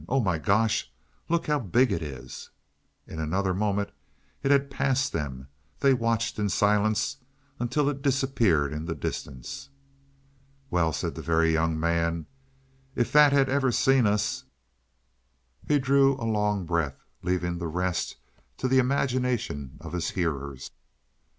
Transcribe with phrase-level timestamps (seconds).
[0.09, 0.91] "Oh, my gosh,
[1.29, 2.49] look how big it is!"
[3.05, 3.91] In another moment
[4.41, 5.47] it had passed them;
[5.79, 7.17] they watched in silence
[7.59, 9.69] until it disappeared in the distance.
[10.71, 12.25] "Well," said the Very Young Man,
[12.95, 14.45] "if that had ever seen us"
[15.67, 18.15] He drew a long breath, leaving the rest
[18.57, 20.71] to the imagination of his hearers.